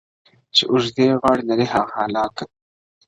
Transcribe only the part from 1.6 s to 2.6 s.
هغه حلال که-